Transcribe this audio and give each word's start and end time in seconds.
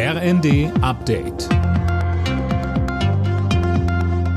RND 0.00 0.70
Update. 0.80 1.48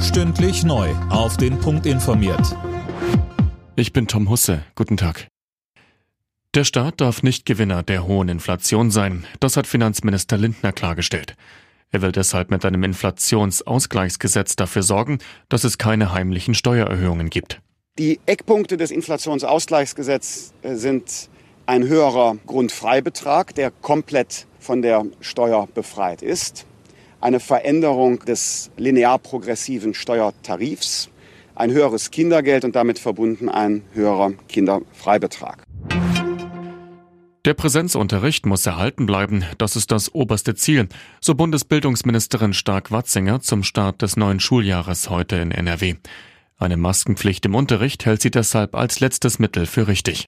Stündlich 0.02 0.64
neu. 0.64 0.90
Auf 1.12 1.38
den 1.38 1.60
Punkt 1.60 1.86
informiert. 1.86 2.58
Ich 3.76 3.94
bin 3.94 4.08
Tom 4.08 4.28
Husse. 4.32 4.63
Guten 4.74 4.97
Tag. 4.97 5.28
Der 6.55 6.63
Staat 6.63 7.00
darf 7.00 7.21
nicht 7.21 7.46
Gewinner 7.46 7.84
der 7.84 8.08
hohen 8.08 8.28
Inflation 8.28 8.89
sein. 8.89 9.28
Das 9.39 9.55
hat 9.55 9.68
Finanzminister 9.68 10.36
Lindner 10.36 10.71
klargestellt. 10.71 11.36
Er 11.91 12.02
will 12.02 12.12
deshalb 12.12 12.50
mit 12.50 12.66
einem 12.66 12.84
Inflationsausgleichsgesetz 12.84 14.55
dafür 14.55 14.82
sorgen, 14.82 15.20
dass 15.48 15.64
es 15.64 15.78
keine 15.78 16.12
heimlichen 16.12 16.55
Steuererhöhungen 16.55 17.30
gibt. 17.30 17.62
Die 18.00 18.20
Eckpunkte 18.25 18.78
des 18.78 18.89
Inflationsausgleichsgesetzes 18.89 20.55
äh, 20.64 20.73
sind 20.73 21.30
ein 21.72 21.88
höherer 21.88 22.36
Grundfreibetrag, 22.48 23.56
der 23.56 23.71
komplett 23.71 24.46
von 24.60 24.82
der 24.82 25.06
Steuer 25.21 25.70
befreit 25.74 26.21
ist, 26.21 26.66
eine 27.21 27.39
Veränderung 27.39 28.20
des 28.25 28.71
linear 28.75 29.18
progressiven 29.18 29.93
Steuertarifs, 29.93 31.10
ein 31.56 31.71
höheres 31.71 32.12
Kindergeld 32.12 32.66
und 32.66 32.76
damit 32.76 33.00
verbunden 33.00 33.48
ein 33.48 33.84
höherer 33.94 34.34
Kinderfreibetrag. 34.50 35.64
Der 37.45 37.53
Präsenzunterricht 37.53 38.45
muss 38.45 38.66
erhalten 38.66 39.06
bleiben, 39.06 39.45
das 39.58 39.78
ist 39.78 39.94
das 39.94 40.14
oberste 40.14 40.56
Ziel, 40.56 40.90
so 41.22 41.36
Bundesbildungsministerin 41.36 42.52
Stark-Watzinger 42.53 43.40
zum 43.40 43.64
Start 43.64 44.02
des 44.02 44.17
neuen 44.17 44.42
Schuljahres 44.42 45.09
heute 45.09 45.38
in 45.38 45.52
NRW. 45.52 45.95
Eine 46.58 46.76
Maskenpflicht 46.76 47.45
im 47.45 47.56
Unterricht 47.56 48.06
hält 48.06 48.22
sie 48.22 48.30
deshalb 48.30 48.76
als 48.76 49.00
letztes 49.00 49.40
Mittel 49.40 49.66
für 49.66 49.88
richtig. 49.88 50.28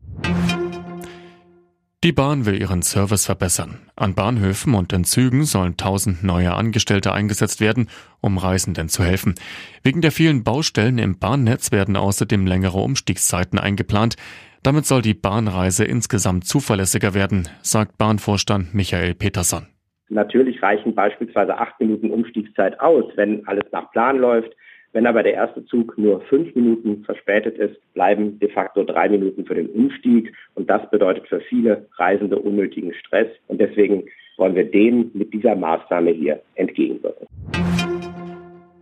Die 2.03 2.11
Bahn 2.11 2.45
will 2.45 2.59
ihren 2.59 2.81
Service 2.81 3.27
verbessern. 3.27 3.79
An 3.95 4.13
Bahnhöfen 4.13 4.73
und 4.73 4.91
in 4.91 5.05
Zügen 5.05 5.45
sollen 5.45 5.77
tausend 5.77 6.21
neue 6.21 6.53
Angestellte 6.53 7.13
eingesetzt 7.13 7.61
werden, 7.61 7.87
um 8.19 8.37
Reisenden 8.37 8.89
zu 8.89 9.05
helfen. 9.05 9.35
Wegen 9.83 10.01
der 10.01 10.11
vielen 10.11 10.43
Baustellen 10.43 10.97
im 10.97 11.17
Bahnnetz 11.17 11.71
werden 11.71 11.95
außerdem 11.95 12.45
längere 12.45 12.79
Umstiegszeiten 12.79 13.57
eingeplant. 13.57 14.17
Damit 14.63 14.85
soll 14.85 15.01
die 15.01 15.13
Bahnreise 15.13 15.85
insgesamt 15.85 16.43
zuverlässiger 16.43 17.13
werden, 17.13 17.47
sagt 17.61 17.97
Bahnvorstand 17.97 18.73
Michael 18.73 19.15
Peterson. 19.15 19.67
Natürlich 20.09 20.61
reichen 20.61 20.93
beispielsweise 20.95 21.57
acht 21.57 21.79
Minuten 21.79 22.11
Umstiegszeit 22.11 22.81
aus, 22.81 23.05
wenn 23.15 23.47
alles 23.47 23.71
nach 23.71 23.89
Plan 23.91 24.17
läuft. 24.17 24.51
Wenn 24.93 25.07
aber 25.07 25.23
der 25.23 25.33
erste 25.33 25.65
Zug 25.65 25.97
nur 25.97 26.21
fünf 26.21 26.53
Minuten 26.53 27.03
verspätet 27.03 27.57
ist, 27.57 27.75
bleiben 27.95 28.37
de 28.39 28.49
facto 28.49 28.83
drei 28.83 29.09
Minuten 29.09 29.43
für 29.43 29.55
den 29.55 29.67
Umstieg. 29.69 30.31
Und 30.53 30.69
das 30.69 30.87
bedeutet 30.91 31.27
für 31.27 31.41
viele 31.41 31.87
Reisende 31.97 32.37
unnötigen 32.37 32.93
Stress. 32.93 33.27
Und 33.47 33.59
deswegen 33.59 34.03
wollen 34.37 34.55
wir 34.55 34.69
dem 34.69 35.09
mit 35.13 35.33
dieser 35.33 35.55
Maßnahme 35.55 36.11
hier 36.11 36.41
entgegenwirken. 36.55 37.27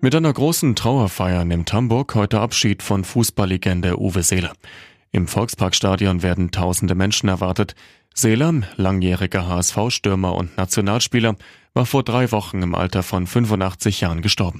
Mit 0.02 0.14
einer 0.14 0.34
großen 0.34 0.76
Trauerfeier 0.76 1.46
nimmt 1.46 1.72
Hamburg 1.72 2.14
heute 2.16 2.40
Abschied 2.40 2.84
von 2.84 3.06
Fußballlegende 3.06 3.98
Uwe 3.98 4.22
Seeler. 4.22 4.52
Im 5.14 5.28
Volksparkstadion 5.28 6.24
werden 6.24 6.52
tausende 6.52 6.96
Menschen 6.96 7.30
erwartet. 7.30 7.74
Seeler, 8.14 8.52
langjähriger 8.76 9.48
HSV-Stürmer 9.48 10.36
und 10.36 10.58
Nationalspieler, 10.58 11.36
war 11.74 11.86
vor 11.86 12.04
drei 12.04 12.34
Wochen 12.34 12.62
im 12.64 12.76
Alter 12.76 13.02
von 13.02 13.28
85 13.28 14.02
Jahren 14.02 14.22
gestorben. 14.22 14.60